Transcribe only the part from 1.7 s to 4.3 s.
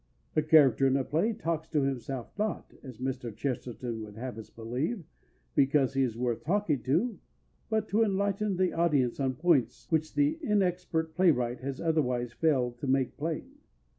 himself not, as Mr. Chesterton would